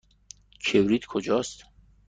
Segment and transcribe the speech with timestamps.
[0.65, 1.63] کبریت کجاست؟